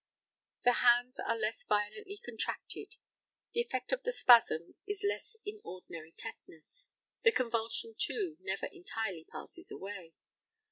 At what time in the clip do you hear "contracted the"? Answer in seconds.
2.17-3.61